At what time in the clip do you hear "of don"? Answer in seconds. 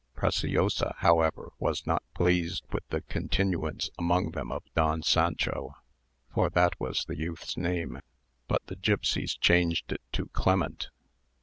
4.51-5.03